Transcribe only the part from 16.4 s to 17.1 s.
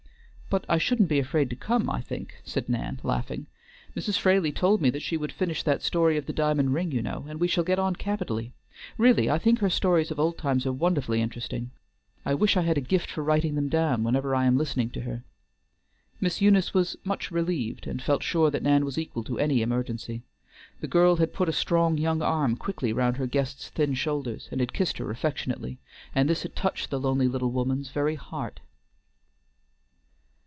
Eunice was